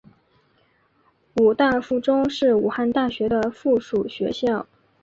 [1.35, 4.65] 武大附中是武汉大学的附属学校。